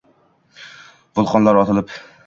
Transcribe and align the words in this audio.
Vulqonlar 1.21 1.63
otilib 1.65 1.97